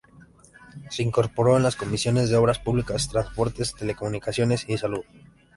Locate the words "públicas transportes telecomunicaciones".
2.57-4.67